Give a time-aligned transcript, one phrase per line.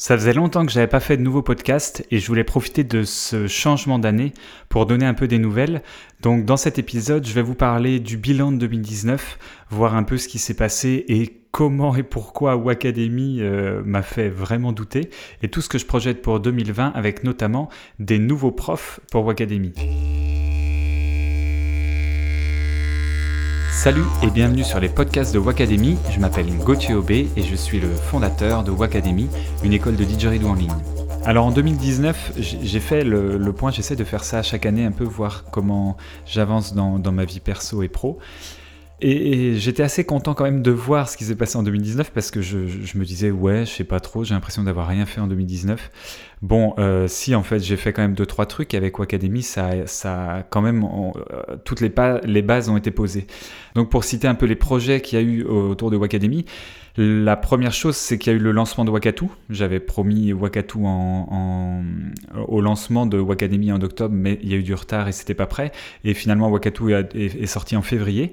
[0.00, 3.02] Ça faisait longtemps que j'avais pas fait de nouveau podcast et je voulais profiter de
[3.02, 4.32] ce changement d'année
[4.70, 5.82] pour donner un peu des nouvelles.
[6.22, 10.16] Donc dans cet épisode, je vais vous parler du bilan de 2019, voir un peu
[10.16, 15.10] ce qui s'est passé et comment et pourquoi Wacademy euh, m'a fait vraiment douter
[15.42, 19.74] et tout ce que je projette pour 2020 avec notamment des nouveaux profs pour Wacademy.
[23.82, 25.96] Salut et bienvenue sur les podcasts de Wacademy.
[26.10, 29.30] Je m'appelle Gauthier Aubé et je suis le fondateur de Wacademy,
[29.64, 30.74] une école de didgeridoo en ligne.
[31.24, 35.04] Alors en 2019, j'ai fait le, point, j'essaie de faire ça chaque année, un peu
[35.04, 38.18] voir comment j'avance dans, ma vie perso et pro.
[39.02, 42.30] Et, j'étais assez content quand même de voir ce qui s'est passé en 2019 parce
[42.30, 45.26] que je, me disais ouais je sais pas trop j'ai l'impression d'avoir rien fait en
[45.26, 45.90] 2019
[46.42, 49.70] bon euh, si en fait j'ai fait quand même deux trois trucs avec Wacademy ça
[49.86, 51.92] ça quand même euh, toutes les,
[52.24, 53.26] les bases ont été posées
[53.74, 56.44] donc pour citer un peu les projets qu'il y a eu autour de Wacademy
[56.96, 59.26] la première chose, c'est qu'il y a eu le lancement de Wakatu.
[59.48, 60.78] J'avais promis Wakatu
[62.48, 65.34] au lancement de Wacademy en octobre, mais il y a eu du retard et c'était
[65.34, 65.72] pas prêt.
[66.04, 68.32] Et finalement, Wakatu est sorti en février.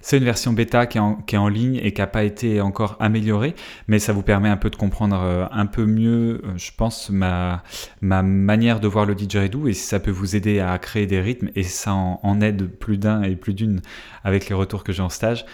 [0.00, 3.54] C'est une version bêta qui est, en, ligne et qui n'a pas été encore améliorée,
[3.88, 7.10] mais ça vous permet un peu de comprendre euh, un peu mieux, euh, je pense,
[7.10, 7.62] ma,
[8.00, 11.20] ma manière de voir le didgeridoo et si ça peut vous aider à créer des
[11.20, 13.80] rythmes et ça en aide plus d'un et plus d'une
[14.22, 15.44] avec les retours que j'ai en stage.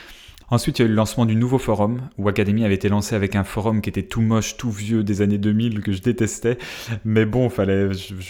[0.50, 3.14] Ensuite, il y a eu le lancement du nouveau forum, où Academy avait été lancé
[3.14, 6.59] avec un forum qui était tout moche, tout vieux des années 2000, que je détestais.
[7.05, 7.89] Mais bon, fallait,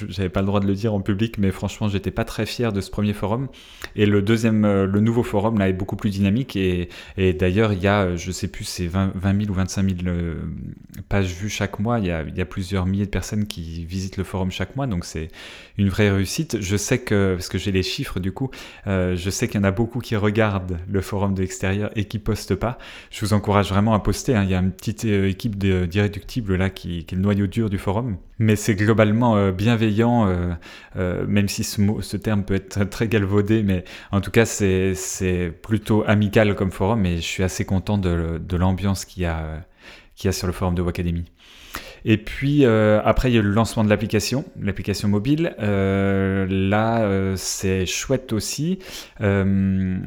[0.08, 2.72] j'avais pas le droit de le dire en public, mais franchement, j'étais pas très fier
[2.72, 3.48] de ce premier forum.
[3.96, 6.56] Et le deuxième, euh, le nouveau forum, là, est beaucoup plus dynamique.
[6.56, 10.36] Et, d'ailleurs, il y a, je sais plus, c'est 20, 000 ou 25 000 euh,
[11.08, 11.98] pages vues chaque mois.
[11.98, 15.28] Il y, a, plusieurs milliers de personnes qui visitent le forum chaque mois, donc c'est
[15.78, 16.60] une vraie réussite.
[16.60, 18.50] Je sais que, parce que j'ai les chiffres du coup,
[18.86, 22.18] euh, je sais qu'il y en a beaucoup qui regardent le forum de l'extérieur qui
[22.18, 22.78] postent pas,
[23.10, 24.34] je vous encourage vraiment à poster.
[24.34, 24.44] Hein.
[24.44, 27.78] Il y a une petite euh, équipe d'irréductibles là qui, est le noyau dur du
[27.78, 28.16] forum.
[28.38, 30.28] Mais c'est globalement euh, bienveillant,
[30.96, 36.04] euh, même si ce, terme peut être très galvaudé, mais en tout cas c'est plutôt
[36.06, 40.46] amical comme forum et je suis assez content de, l'ambiance qu'il y, y a sur
[40.46, 41.24] le forum de Wacademy.
[42.06, 45.54] Et puis euh, après, il y a le lancement de l'application, l'application mobile.
[45.60, 48.78] Euh, là, euh, c'est chouette aussi.
[49.20, 50.04] il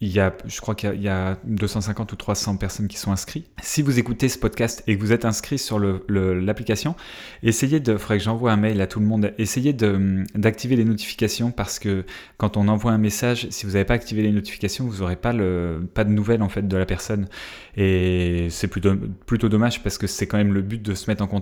[0.00, 3.46] y a, je crois qu'il y, a 250 ou 300 personnes qui sont inscrites.
[3.62, 6.96] Si vous écoutez ce podcast et que vous êtes inscrit sur l'application,
[7.42, 10.84] le, essayez de, faudrait que j'envoie un mail à tout le monde, essayez d'activer les
[10.84, 12.04] notifications parce que
[12.38, 15.32] quand on envoie un message, si vous n'avez pas activé les notifications, vous n'aurez pas,
[15.32, 17.28] le, pas de nouvelles en fait de la personne.
[17.76, 18.94] Et c'est plutôt,
[19.26, 21.35] plutôt dommage parce que c'est quand même le but de se mettre en contact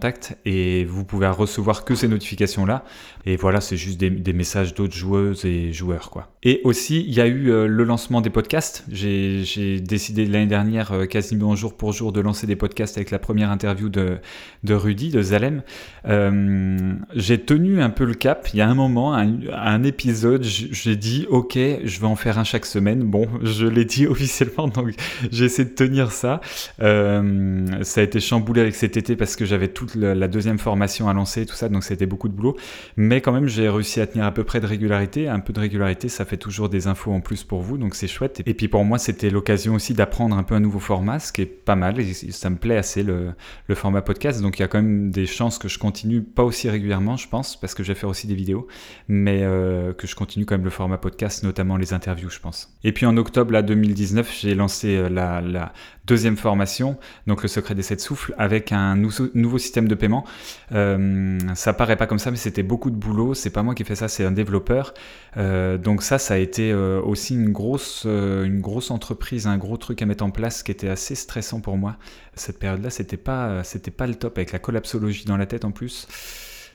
[0.44, 2.84] et vous pouvez recevoir que ces notifications-là.
[3.26, 6.10] Et voilà, c'est juste des, messages d'autres joueuses et joueurs.
[6.10, 6.28] quoi.
[6.42, 8.84] Et aussi, il y a eu euh, le lancement des podcasts.
[8.90, 13.18] J'ai décidé l'année dernière, euh, quasiment jour pour jour, de lancer des podcasts avec la
[13.18, 14.18] première interview de,
[14.62, 15.62] de Rudy, de Zalem.
[16.06, 18.46] Euh, j'ai tenu un peu le cap.
[18.52, 22.44] Il y a un moment, un, épisode, j'ai dit, ok, je vais en faire un
[22.44, 23.04] chaque semaine.
[23.04, 24.90] Bon, je l'ai dit officiellement, donc
[25.30, 26.42] j'ai essayé de tenir ça.
[26.78, 31.46] ça a été chamboulé avec cet été parce que j'avais la deuxième formation à lancer,
[31.46, 32.56] tout ça, donc c'était beaucoup de boulot.
[32.96, 35.28] Mais quand même, j'ai réussi à tenir à peu près de régularité.
[35.28, 38.08] Un peu de régularité, ça fait toujours des infos en plus pour vous, donc c'est
[38.08, 38.42] chouette.
[38.46, 41.42] Et puis pour moi, c'était l'occasion aussi d'apprendre un peu un nouveau format, ce qui
[41.42, 41.96] est pas mal.
[42.30, 43.32] Ça me plaît assez le,
[43.68, 44.40] le format podcast.
[44.40, 47.28] Donc il y a quand même des chances que je continue, pas aussi régulièrement, je
[47.28, 48.66] pense, parce que je vais faire aussi des vidéos,
[49.08, 52.74] mais euh, que je continue quand même le format podcast, notamment les interviews, je pense.
[52.84, 55.72] Et puis en octobre là, 2019, j'ai lancé euh, la, la
[56.06, 56.96] deuxième formation,
[57.26, 60.24] donc le secret des sept souffles, avec un nouveau système de paiement.
[60.72, 63.34] Euh, ça paraît pas comme ça, mais c'était beaucoup de boulot.
[63.34, 64.94] C'est pas moi qui ai fait ça, c'est un développeur.
[65.36, 69.76] Euh, donc ça, ça a été euh, aussi une grosse, une grosse entreprise, un gros
[69.76, 71.96] truc à mettre en place, qui était assez stressant pour moi.
[72.34, 75.70] Cette période-là, c'était pas, c'était pas le top avec la collapsologie dans la tête en
[75.72, 76.06] plus.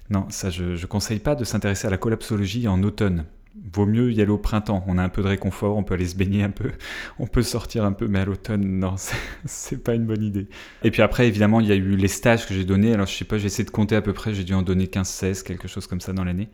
[0.10, 3.26] Non, ça, je, je conseille pas de s'intéresser à la collapsologie en automne
[3.74, 4.84] vaut mieux y aller au printemps.
[4.88, 6.72] On a un peu de réconfort, on peut aller se baigner un peu,
[7.20, 8.96] on peut sortir un peu, mais à l'automne, non,
[9.46, 10.48] c'est pas une bonne idée.
[10.84, 12.94] Et puis après, évidemment, il y a eu les stages que j'ai donnés.
[12.94, 14.86] Alors, je sais pas, j'ai essayé de compter à peu près, j'ai dû en donner
[14.86, 16.50] 15-16, quelque chose comme ça dans l'année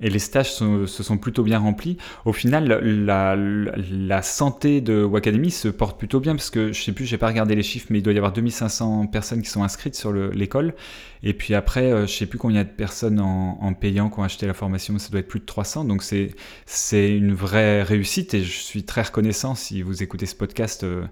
[0.00, 1.96] et les stages se sont plutôt bien remplis.
[2.24, 7.04] Au final, la, santé de Wacademy se porte plutôt bien parce que je sais plus,
[7.06, 9.94] j'ai pas regardé les chiffres, mais il doit y avoir 2500 personnes qui sont inscrites
[9.94, 10.74] sur l'école.
[11.22, 14.46] Et puis après, euh, je sais plus combien de personnes en, payant qui ont acheté
[14.46, 15.84] la formation, ça doit être plus de 300.
[15.84, 16.30] Donc c'est
[16.66, 20.84] c'est une vraie réussite et je suis très reconnaissant si vous écoutez ce podcast.
[20.84, 21.04] Euh,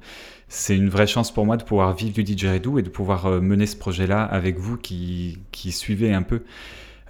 [0.49, 3.41] c'est une vraie chance pour moi de pouvoir vivre du didgeridoo et de pouvoir euh,
[3.41, 6.43] mener ce projet-là avec vous qui, qui suivez un peu.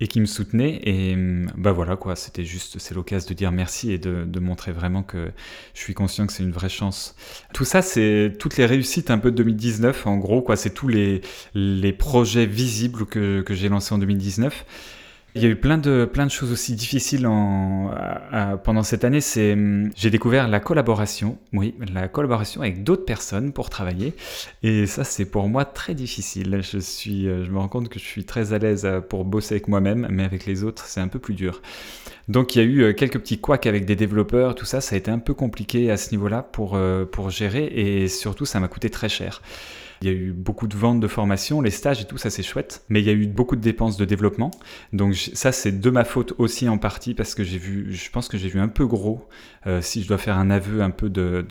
[0.00, 0.80] Et qui me soutenaient.
[0.84, 1.16] Et
[1.56, 5.02] bah voilà quoi, c'était juste, c'est l'occasion de dire merci et de, de, montrer vraiment
[5.02, 5.30] que
[5.74, 7.14] je suis conscient que c'est une vraie chance.
[7.52, 10.88] Tout ça, c'est toutes les réussites un peu de 2019 en gros quoi, c'est tous
[10.88, 11.20] les,
[11.54, 14.64] les projets visibles que, que j'ai lancés en 2019.
[15.34, 17.90] Il y a eu plein de, plein de choses aussi difficiles en,
[18.64, 19.20] pendant cette année.
[19.36, 24.14] Hum, j'ai découvert la collaboration, oui, la collaboration avec d'autres personnes pour travailler.
[24.62, 26.60] Et ça, c'est pour moi très difficile.
[26.62, 29.56] Je, euh, je me rends compte que je suis très à l'aise euh, pour bosser
[29.56, 31.60] avec moi-même, mais avec les autres, c'est un peu plus dur.
[32.28, 34.94] Donc il y a eu euh, quelques petits couacs avec des développeurs, tout ça, ça
[34.94, 36.78] a été un peu compliqué à ce niveau-là pour,
[37.12, 39.42] pour gérer et surtout ça m'a coûté très cher.
[40.02, 42.42] Il y a eu beaucoup de ventes de formation, les stages et tout, ça c'est
[42.42, 42.84] chouette.
[42.88, 44.50] Mais il y a eu beaucoup de dépenses de développement.
[44.92, 48.28] Donc ça c'est de ma faute aussi en partie parce que j'ai vu, je pense
[48.28, 49.28] que j'ai vu un peu gros.
[49.66, 51.44] Euh, si je dois faire un aveu un peu de,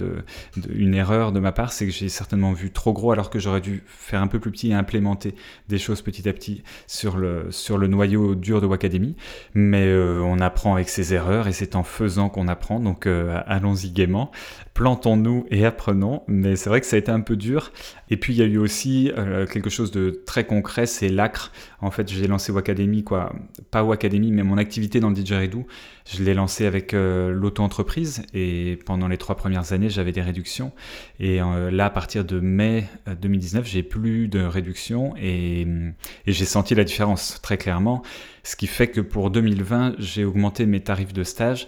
[0.70, 3.62] une erreur de ma part, c'est que j'ai certainement vu trop gros alors que j'aurais
[3.62, 5.36] dû faire un peu plus petit et implémenter
[5.68, 9.16] des choses petit à petit sur le, sur le noyau dur de Wacademy.
[9.54, 12.80] Mais euh, on apprend avec ses erreurs et c'est en faisant qu'on apprend.
[12.80, 14.32] Donc euh, allons-y gaiement
[14.78, 16.22] plantons-nous et apprenons.
[16.28, 17.72] Mais c'est vrai que ça a été un peu dur.
[18.12, 21.52] Et puis il y a eu aussi euh, quelque chose de très concret, c'est l'ACRE.
[21.82, 23.34] En fait, j'ai lancé Wacademy, quoi.
[23.72, 25.66] Pas Wacademy, mais mon activité dans le Didgeridoo.
[26.06, 30.72] Je l'ai lancé avec euh, l'auto-entreprise et pendant les trois premières années, j'avais des réductions.
[31.20, 32.86] Et euh, là, à partir de mai
[33.20, 38.04] 2019, j'ai plus de réductions et, et j'ai senti la différence très clairement.
[38.44, 41.68] Ce qui fait que pour 2020, j'ai augmenté mes tarifs de stage.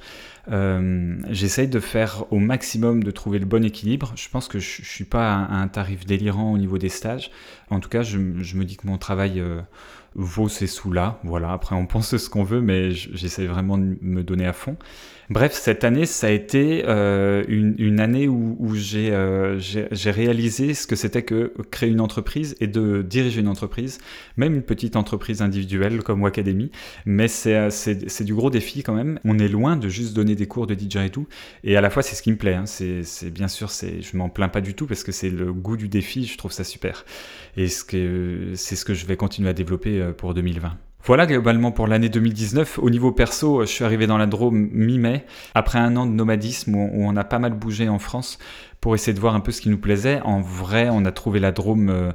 [0.51, 4.13] Euh, J'essaye de faire au maximum de trouver le bon équilibre.
[4.15, 7.31] Je pense que je, suis pas à, un tarif délirant au niveau des stages.
[7.69, 9.61] En tout cas, je, me dis que mon travail euh,
[10.15, 11.19] vaut ces sous-là.
[11.23, 11.51] Voilà.
[11.51, 14.77] Après, on pense ce qu'on veut, mais j'essaie vraiment de me donner à fond.
[15.29, 18.57] Bref, cette année, ça a été euh, une, année où,
[18.95, 23.99] euh, j'ai réalisé ce que c'était que créer une entreprise et de diriger une entreprise,
[24.37, 26.71] même une petite entreprise individuelle comme Wacademy.
[27.05, 29.19] Mais euh, c'est du gros défi quand même.
[29.23, 31.27] On est loin de juste donner des cours de DJ et tout.
[31.63, 32.55] Et à la fois, c'est ce qui me plaît.
[32.55, 32.65] Hein.
[32.65, 35.89] C'est bien sûr, je m'en plains pas du tout parce que c'est le goût du
[35.89, 36.25] défi.
[36.25, 37.05] Je trouve ça super.
[37.55, 40.88] Et c'est ce que je vais continuer à développer pour 2020.
[41.05, 42.79] Voilà globalement pour l'année 2019.
[42.79, 45.25] Au niveau perso, je suis arrivé dans la Drôme mi-mai,
[45.55, 48.37] après un an de nomadisme où on a pas mal bougé en France
[48.81, 50.21] pour essayer de voir un peu ce qui nous plaisait.
[50.21, 52.11] En vrai, on a trouvé la Drôme euh,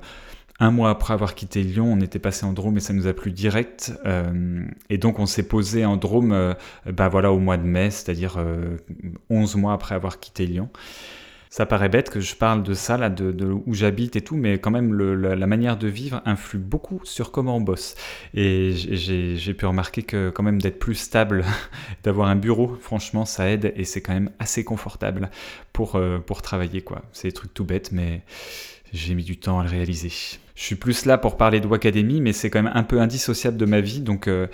[0.60, 1.90] un mois après avoir quitté Lyon.
[1.90, 3.94] On était passé en Drôme et ça nous a plu direct.
[4.04, 6.54] Euh, et donc on s'est posé en Drôme euh,
[6.86, 8.36] bah voilà, au mois de mai, c'est-à-dire
[9.30, 10.68] 11 mois après avoir quitté Lyon
[11.54, 14.58] ça paraît bête que je parle de ça, là, de, où j'habite et tout, mais
[14.58, 17.94] quand même, la, manière de vivre influe beaucoup sur comment on bosse.
[18.34, 21.44] Et j'ai pu remarquer que quand même d'être plus stable,
[22.02, 25.30] d'avoir un bureau, franchement, ça aide et c'est quand même assez confortable
[25.72, 27.02] pour, euh, pour travailler, quoi.
[27.12, 28.22] C'est des trucs tout bêtes, mais
[28.92, 30.10] j'ai mis du temps à le réaliser.
[30.54, 33.56] Je suis plus là pour parler de Wacademy, mais c'est quand même un peu indissociable
[33.56, 34.00] de ma vie.
[34.00, 34.46] Donc euh,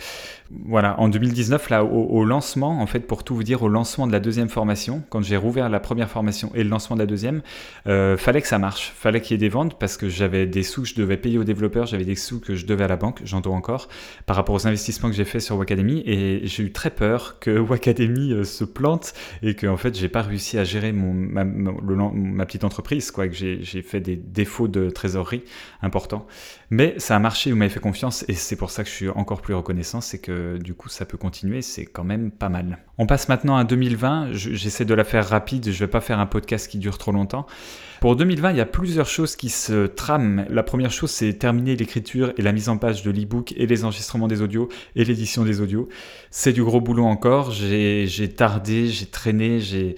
[0.50, 4.12] voilà, en 2019, là, au, lancement, en fait, pour tout vous dire, au lancement de
[4.12, 7.43] la deuxième formation, quand j'ai rouvert la première formation et le lancement de la deuxième,
[7.87, 10.62] euh, fallait que ça marche, fallait qu'il y ait des ventes parce que j'avais des
[10.62, 12.96] sous que je devais payer aux développeurs, j'avais des sous que je devais à la
[12.96, 13.88] banque, j'en dois encore,
[14.25, 16.03] par rapport aux investissements que j'ai fait sur Wacademy.
[16.06, 19.12] Et j'ai eu très peur que Wacademy euh, se plante
[19.43, 23.35] et que en fait, j'ai pas réussi à gérer mon, ma, petite entreprise, quoi, que
[23.35, 25.43] j'ai fait des défauts de trésorerie
[25.91, 26.27] important.
[26.71, 29.09] Mais ça a marché, vous m'avez fait confiance et c'est pour ça que je suis
[29.09, 32.79] encore plus reconnaissant, c'est que du coup ça peut continuer, c'est quand même pas mal.
[32.97, 36.27] On passe maintenant à 2020, j'essaie de la faire rapide, je vais pas faire un
[36.27, 37.47] podcast qui dure trop longtemps.
[38.01, 40.47] Pour 2020, il y a plusieurs choses qui se trament.
[40.49, 43.85] La première chose, c'est terminer l'écriture et la mise en page de l'e-book et les
[43.85, 45.89] enregistrements des audios et l'édition des audios.
[46.31, 49.97] C'est du gros boulot encore, j'ai tardé, j'ai traîné, j'ai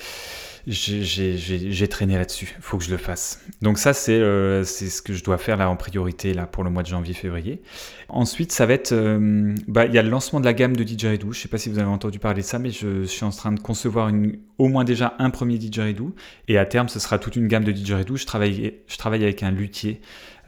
[0.66, 2.54] j'ai traîné là-dessus.
[2.57, 3.45] Il faut que je le fasse.
[3.62, 6.71] Donc ça, euh, c'est ce que je dois faire là en priorité là pour le
[6.71, 7.62] mois de janvier-février.
[8.09, 10.85] Ensuite, ça va être, euh, bah, il y a le lancement de la gamme de
[10.85, 11.33] Didgeridoo.
[11.33, 13.31] Je ne sais pas si vous avez entendu parler de ça, mais je, suis en
[13.31, 14.12] train de concevoir
[14.59, 16.14] au moins déjà un premier Didgeridoo.
[16.47, 18.16] Et à terme, ce sera toute une gamme de Didgeridoo.
[18.16, 20.00] Je travaille, je travaille avec un luthier,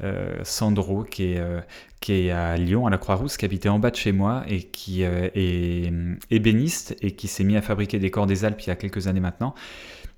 [0.03, 1.43] euh, Sandro, qui est,
[2.01, 4.63] qui est à Lyon, à la Croix-Rousse, qui habitait en bas de chez moi et
[4.63, 5.93] qui est
[6.31, 9.09] ébéniste et qui s'est mis à fabriquer des corps des Alpes il y a quelques
[9.09, 9.55] années maintenant.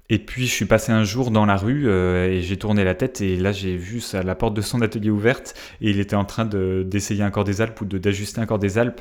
[0.09, 2.95] Et puis je suis passé un jour dans la rue euh, et j'ai tourné la
[2.95, 6.15] tête et là j'ai vu ça, la porte de son atelier ouverte et il était
[6.15, 9.01] en train d'essayer un corps des Alpes ou d'ajuster un corps des Alpes.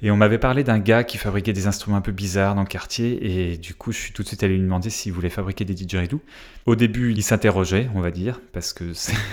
[0.00, 2.68] Et on m'avait parlé d'un gars qui fabriquait des instruments un peu bizarres dans le
[2.68, 5.64] quartier et du coup je suis tout de suite allé lui demander s'il voulait fabriquer
[5.64, 6.20] des didgeridoo.
[6.66, 8.92] Au début il s'interrogeait on va dire parce que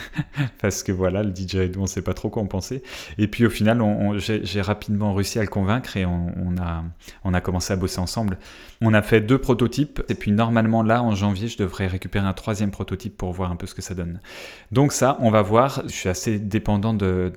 [0.62, 2.81] parce que voilà le didgeridoo on sait pas trop quoi en penser.
[3.19, 3.79] Et puis au final
[4.17, 6.84] j'ai rapidement réussi à le convaincre et on, a,
[7.24, 8.39] on a commencé à bosser ensemble.
[8.81, 12.34] On a fait deux prototypes et puis normalement là en janvier, je devrais récupérer un
[12.34, 14.19] troisième prototype pour voir un peu ce que ça donne.
[14.72, 15.84] Donc ça, on va voir.
[15.86, 17.31] Je suis assez dépendant de,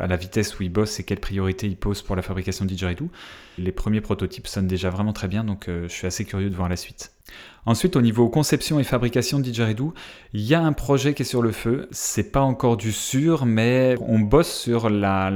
[0.00, 2.53] à la vitesse où il bosse et quelles priorités il pose pour la fabrication
[3.58, 6.56] Les premiers prototypes sonnent déjà vraiment très bien, donc euh, je suis assez curieux de
[6.56, 7.12] voir la suite.
[7.66, 9.94] Ensuite, au niveau conception et fabrication de Didgeridoo,
[10.34, 11.88] il y a un projet qui est sur le feu.
[11.92, 15.32] C'est pas encore du sûr, mais on bosse sur la,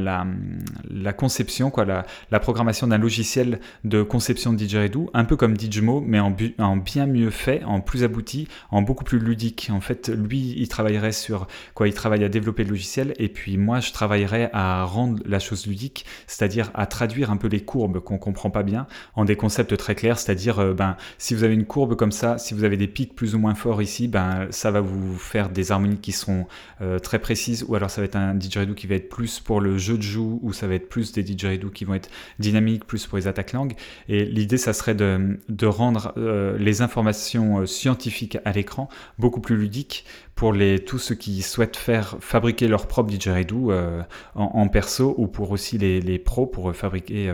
[1.17, 6.21] conception, quoi, la, programmation d'un logiciel de conception de Didgeridoo, un peu comme Digimo, mais
[6.21, 9.71] en, en, bien mieux fait, en plus abouti, en beaucoup plus ludique.
[9.73, 11.89] En fait, lui, il travaillerait sur quoi?
[11.89, 15.67] Il travaille à développer le logiciel, et puis moi, je travaillerais à rendre la chose
[15.67, 19.77] ludique, c'est-à-dire à traduire un peu les courbes qu'on comprend pas bien en des concepts
[19.79, 22.77] très clairs, c'est-à-dire, euh, ben, si vous avez une courbe comme ça, si vous avez
[22.77, 26.13] des pics plus ou moins forts ici, ben, ça va vous faire des harmonies qui
[26.13, 26.47] seront
[26.81, 29.61] euh, très précises, ou alors ça va être un didgeridoo qui va être plus pour
[29.61, 32.85] le jeu de joue, ou ça va être plus des didgeridoo qui vont être dynamiques,
[32.85, 33.75] plus pour les attaques langues.
[34.09, 39.57] Et l'idée, ça serait de, rendre euh, les informations euh, scientifiques à l'écran beaucoup plus
[39.57, 40.55] ludiques pour
[40.87, 44.03] tous ceux qui souhaitent faire fabriquer leur propre didgeridoo euh,
[44.37, 47.33] en, perso ou pour aussi les, pros pour fabriquer,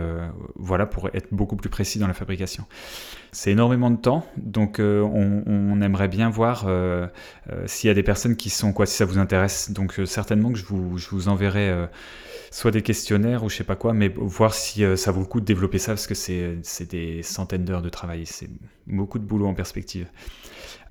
[0.55, 2.65] voilà, pour être beaucoup plus précis dans la fabrication.
[3.35, 6.69] C'est énormément de temps, donc euh, on, aimerait bien voir
[7.65, 9.71] s'il y a des personnes qui sont, quoi, si ça vous intéresse.
[9.71, 11.87] Donc certainement que je vous, je vous enverrai
[12.49, 15.41] soit des questionnaires ou je sais pas quoi, mais voir si ça vaut le coup
[15.41, 18.49] de développer ça parce que c'est des centaines d'heures de travail, c'est
[18.87, 20.07] beaucoup de boulot en perspective.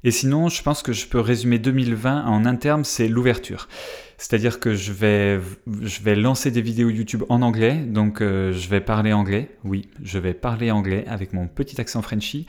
[0.05, 3.69] Et sinon, je pense que je peux résumer 2020 en un terme, c'est l'ouverture.
[4.19, 5.41] C'est-à-dire que je vais,
[5.83, 9.51] je vais lancer des vidéos YouTube en anglais, donc euh, je vais parler anglais.
[9.65, 12.47] Oui, je vais parler anglais avec mon petit accent Frenchy.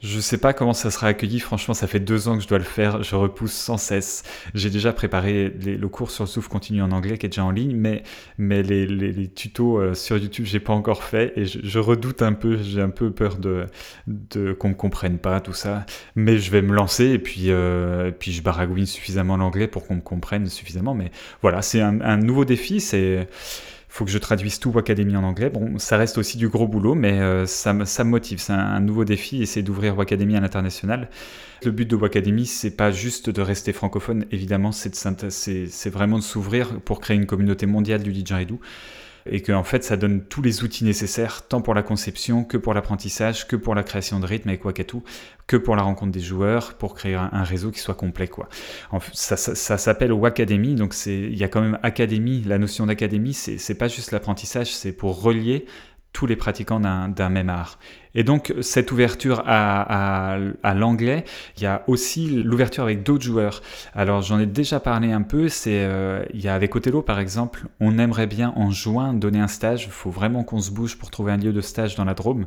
[0.00, 1.40] Je sais pas comment ça sera accueilli.
[1.40, 3.02] Franchement, ça fait deux ans que je dois le faire.
[3.02, 4.22] Je repousse sans cesse.
[4.54, 7.50] J'ai déjà préparé le cours sur le souffle continu en anglais qui est déjà en
[7.50, 8.04] ligne, mais,
[8.38, 12.32] mais les, les, tutos euh, sur YouTube, j'ai pas encore fait et je, redoute un
[12.32, 12.58] peu.
[12.62, 13.66] J'ai un peu peur de,
[14.06, 15.84] de qu'on me comprenne pas tout ça.
[16.14, 19.96] Mais je vais me lancer et puis, euh, puis je baragouine suffisamment l'anglais pour qu'on
[19.96, 20.94] me comprenne suffisamment.
[20.94, 21.10] Mais
[21.42, 22.80] voilà, c'est un, un nouveau défi.
[22.80, 23.28] C'est
[23.98, 25.50] faut que je traduise tout Wacademy en anglais.
[25.50, 28.38] Bon, ça reste aussi du gros boulot, mais euh, ça, me motive.
[28.38, 31.08] C'est un, nouveau défi, c'est d'ouvrir Wacademy à l'international.
[31.64, 36.80] Le but de Wacademy, c'est pas juste de rester francophone, évidemment, c'est vraiment de s'ouvrir
[36.82, 38.60] pour créer une communauté mondiale du didgeridoo
[39.30, 42.56] et que en fait ça donne tous les outils nécessaires tant pour la conception que
[42.56, 44.98] pour l'apprentissage que pour la création de rythme avec Wakatu
[45.46, 48.48] que pour la rencontre des joueurs pour créer un, réseau qui soit complet quoi.
[49.12, 53.74] ça, ça, s'appelle Wacademy donc il y a quand même académie la notion d'académie c'est
[53.78, 55.66] pas juste l'apprentissage c'est pour relier
[56.12, 57.78] tous les pratiquants d'un même art.
[58.14, 60.38] Et donc cette ouverture à,
[60.74, 61.24] l'anglais,
[61.56, 63.62] il y a aussi l'ouverture avec d'autres joueurs.
[63.94, 67.20] Alors j'en ai déjà parlé un peu, c'est euh, il y a avec Othello par
[67.20, 70.96] exemple, on aimerait bien en juin donner un stage, il faut vraiment qu'on se bouge
[70.98, 72.46] pour trouver un lieu de stage dans la Drôme.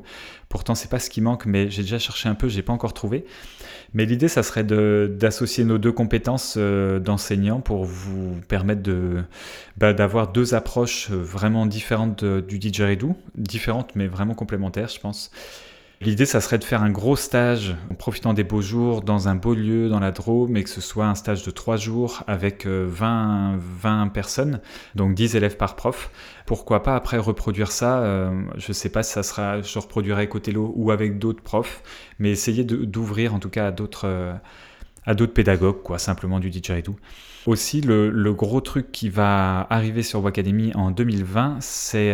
[0.49, 2.93] Pourtant c'est pas ce qui manque, mais j'ai déjà cherché un peu, j'ai pas encore
[2.93, 3.25] trouvé.
[3.93, 9.23] Mais l'idée ça serait d'associer nos deux compétences euh, d'enseignants pour vous permettre de
[9.77, 15.31] bah, d'avoir deux approches vraiment différentes du didgeridoo, différentes mais vraiment complémentaires je pense.
[16.03, 19.35] L'idée, ça serait de faire un gros stage en profitant des beaux jours dans un
[19.35, 22.65] beau lieu dans la Drôme et que ce soit un stage de trois jours avec
[22.65, 24.61] 20, euh, 20 personnes,
[24.95, 26.09] donc 10 élèves par prof.
[26.47, 30.33] Pourquoi pas après reproduire ça euh, Je sais pas si ça sera, je reproduirai avec
[30.33, 31.83] Othello ou avec d'autres profs,
[32.17, 34.07] mais essayer d'ouvrir en tout cas à d'autres.
[34.07, 34.33] Euh,
[35.03, 36.95] à d'autres pédagogues, quoi, simplement du didgeridoo.
[37.47, 42.11] Aussi, le, le, gros truc qui va arriver sur Wacademy en 2020, c'est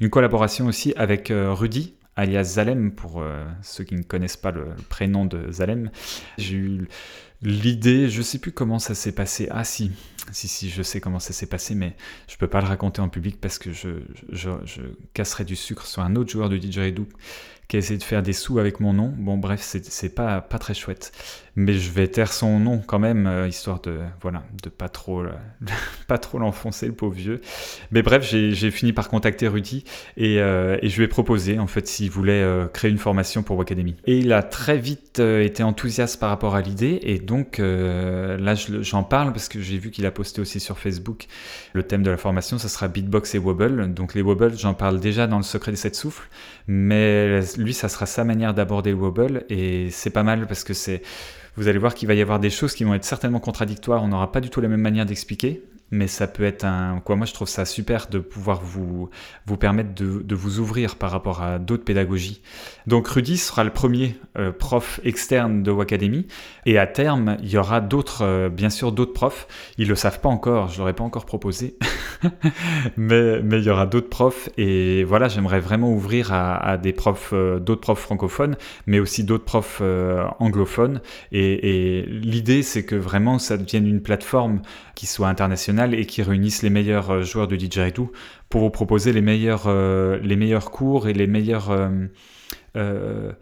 [0.00, 4.66] une collaboration aussi avec Rudy, alias Zalem, pour euh, ceux qui ne connaissent pas le,
[4.88, 5.90] prénom de Zalem.
[6.38, 6.88] J'ai eu
[7.42, 9.48] l'idée, je sais plus comment ça s'est passé.
[9.50, 9.90] Ah si,
[10.30, 11.96] si, si, je sais comment ça s'est passé, mais
[12.28, 13.88] je peux pas le raconter en public parce que je,
[14.30, 14.82] je, je
[15.14, 17.06] casserai du sucre sur un autre joueur de didgeridoo
[17.70, 19.14] qui a essayé de faire des sous avec mon nom.
[19.16, 21.12] Bon, bref, c'est pas, pas très chouette.
[21.60, 25.22] Mais je vais taire son nom quand même, euh, histoire de, voilà, de pas trop,
[26.08, 27.42] pas trop l'enfoncer, le pauvre vieux.
[27.90, 29.84] Mais bref, j'ai fini par contacter Rudy
[30.16, 33.42] et, euh, et, je lui ai proposé, en fait, s'il voulait euh, créer une formation
[33.42, 33.94] pour Wacademy.
[34.06, 36.98] Et il a très vite été enthousiaste par rapport à l'idée.
[37.02, 41.26] Et donc, là, j'en parle parce que j'ai vu qu'il a posté aussi sur Facebook
[41.74, 43.92] le thème de la formation, ça sera beatbox et wobble.
[43.92, 46.28] Donc, les wobbles, j'en parle déjà dans le secret des sept souffles.
[46.68, 50.72] Mais lui, ça sera sa manière d'aborder le wobble et c'est pas mal parce que
[50.72, 51.02] c'est,
[51.56, 54.02] vous allez voir qu'il va y avoir des choses qui vont être certainement contradictoires.
[54.02, 55.62] On n'aura pas du tout la même manière d'expliquer.
[55.90, 59.10] Mais ça peut être un quoi moi je trouve ça super de pouvoir vous
[59.46, 62.42] vous permettre de, de vous ouvrir par rapport à d'autres pédagogies.
[62.86, 66.26] Donc Rudy sera le premier euh, prof externe de Wacademy
[66.66, 69.48] et à terme il y aura d'autres euh, bien sûr d'autres profs.
[69.78, 71.76] Ils le savent pas encore je l'aurais pas encore proposé.
[72.96, 74.48] Mais mais il y aura d'autres profs.
[74.56, 78.56] Et voilà j'aimerais vraiment ouvrir à, des profs euh, d'autres profs francophones
[78.86, 79.82] mais aussi d'autres profs
[80.38, 81.00] anglophones.
[81.32, 84.62] Et l'idée c'est que vraiment ça devienne une plateforme
[84.94, 88.12] qui soit internationale et qui réunisse les meilleurs euh, joueurs de didgeridoo
[88.48, 91.70] pour vous proposer les meilleurs, euh, les meilleurs cours et les meilleurs
[92.76, 93.32] euh,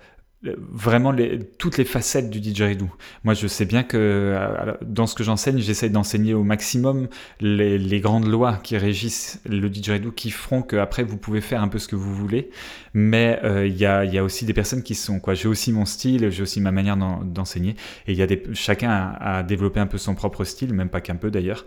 [0.42, 1.12] vraiment
[1.59, 2.88] toutes les facettes du didgeridoo.
[3.25, 4.37] Moi, je sais bien que
[4.83, 7.09] dans ce que j'enseigne, j'essaie d'enseigner au maximum
[7.40, 11.80] les, grandes lois qui régissent le didgeridoo, qui feront qu'après vous pouvez faire un peu
[11.80, 12.50] ce que vous voulez.
[12.95, 15.35] Mais il euh, y, a, y, a, aussi des personnes qui sont quoi.
[15.35, 17.76] J'ai aussi mon style, j'ai aussi ma manière d'enseigner,
[18.07, 21.16] et il y a chacun a, développé un peu son propre style, même pas qu'un
[21.16, 21.64] peu d'ailleurs.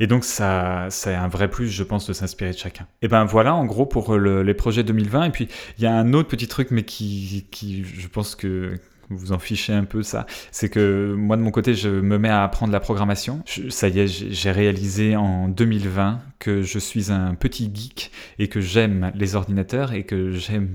[0.00, 2.86] Et donc ça, c'est un vrai plus, je pense, de s'inspirer de chacun.
[3.02, 5.24] Et ben voilà, en gros pour le, les projets 2020.
[5.24, 5.48] Et puis
[5.78, 8.78] il y a un autre petit truc, mais qui, qui je pense que
[9.10, 10.26] vous en fichez un peu ça.
[10.50, 13.42] C'est que moi de mon côté, je me mets à apprendre la programmation.
[13.68, 18.60] ça y est, j'ai réalisé en 2020 que je suis un petit geek et que
[18.60, 20.74] j'aime les ordinateurs et que j'aime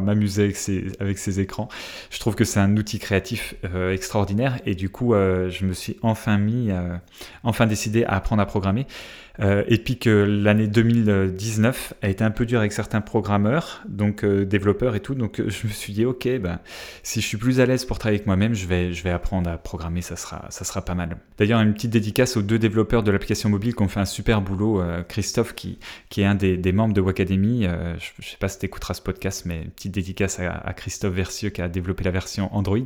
[0.00, 1.68] m'amuser avec ces, avec ces écrans.
[2.10, 5.72] Je trouve que c'est un outil créatif euh, extraordinaire et du coup, euh, je me
[5.72, 6.96] suis enfin mis, euh,
[7.42, 8.86] enfin décidé à apprendre à programmer.
[9.68, 14.94] Et puis que l'année 2019 a été un peu dure avec certains programmeurs, donc développeurs
[14.94, 15.14] et tout.
[15.14, 16.58] Donc je me suis dit, ok, ben,
[17.02, 19.48] si je suis plus à l'aise pour travailler avec moi-même, je vais, je vais apprendre
[19.48, 21.16] à programmer, ça sera, ça sera pas mal.
[21.38, 24.42] D'ailleurs, une petite dédicace aux deux développeurs de l'application mobile qui ont fait un super
[24.42, 24.82] boulot.
[25.08, 25.78] Christophe, qui,
[26.08, 27.66] qui est un des, membres de Wacademy,
[27.98, 31.62] je, sais pas si tu écouteras ce podcast, mais petite dédicace à, Christophe Versieux qui
[31.62, 32.78] a développé la version Android.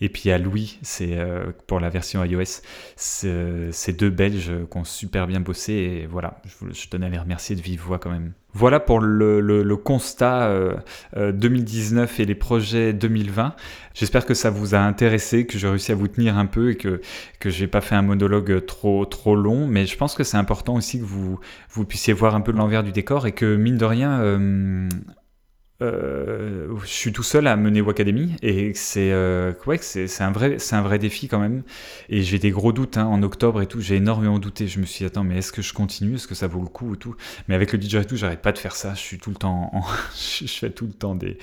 [0.00, 1.18] Et puis à Louis, c'est
[1.66, 2.62] pour la version iOS.
[2.96, 5.72] Ces deux Belges qui ont super bien bossé.
[5.72, 8.34] Et et voilà, je, je, tenais à les remercier de vive voix quand même.
[8.54, 13.54] Voilà pour le, constat euh, 2019 euh, et les projets 2020.
[13.94, 16.76] J'espère que ça vous a intéressé, que j'ai réussi à vous tenir un peu et
[16.76, 17.00] que
[17.40, 19.66] que j'ai pas fait un monologue trop trop long.
[19.66, 22.84] Mais je pense que c'est important aussi que vous vous puissiez voir un peu l'envers
[22.84, 24.20] du décor et que mine de rien.
[25.82, 30.60] Euh, je suis tout seul à mener Wacademy et c'est euh, ouais, c'est un vrai
[30.60, 31.64] c'est un vrai défi quand même.
[32.08, 33.80] Et j'ai des gros doutes hein, en octobre et tout.
[33.80, 34.68] J'ai énormément douté.
[34.68, 36.14] Je me suis dit attends mais est-ce que je continue?
[36.14, 37.16] Est-ce que ça vaut le coup ou tout?
[37.48, 38.94] Mais avec le DJ et tout j'arrête pas de faire ça.
[38.94, 39.82] Je suis tout le temps en...
[40.14, 41.38] je fais tout le temps des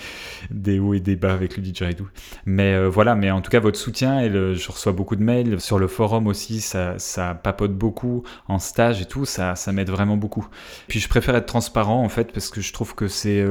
[0.49, 2.07] des hauts et des bas avec le DJ et tout.
[2.45, 3.15] Mais euh, voilà.
[3.15, 5.59] Mais en tout cas votre soutien et je reçois beaucoup de mails.
[5.59, 9.25] Sur le forum aussi ça ça papote beaucoup en stage et tout.
[9.25, 10.47] Ça ça m'aide vraiment beaucoup.
[10.87, 13.45] Puis je préfère être transparent en fait parce que je trouve que c'est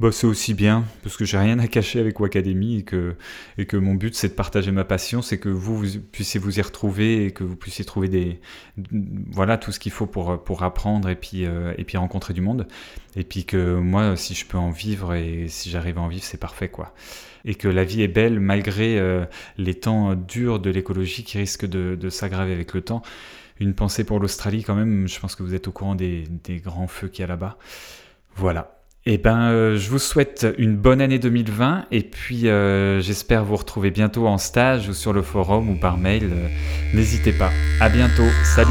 [0.00, 3.16] bah, c'est aussi bien, parce que j'ai rien à cacher avec Wacademy et que,
[3.56, 6.60] et que mon but c'est de partager ma passion, c'est que vous, vous, puissiez vous
[6.60, 8.40] y retrouver et que vous puissiez trouver des,
[9.32, 12.40] voilà, tout ce qu'il faut pour, pour apprendre et puis, euh, et puis rencontrer du
[12.40, 12.68] monde.
[13.16, 16.24] Et puis que moi, si je peux en vivre et si j'arrive à en vivre,
[16.24, 16.94] c'est parfait quoi.
[17.44, 19.24] Et que la vie est belle malgré euh,
[19.56, 23.02] les temps durs de l'écologie qui risquent de, de s'aggraver avec le temps.
[23.58, 26.58] Une pensée pour l'Australie quand même, je pense que vous êtes au courant des, des
[26.58, 27.58] grands feux qu'il y a là-bas.
[28.36, 28.77] Voilà.
[29.10, 33.56] Eh ben, euh, je vous souhaite une bonne année 2020 et puis euh, j'espère vous
[33.56, 36.24] retrouver bientôt en stage ou sur le forum ou par mail.
[36.30, 36.48] Euh,
[36.92, 37.50] N'hésitez pas.
[37.80, 38.28] À bientôt.
[38.44, 38.68] Salut.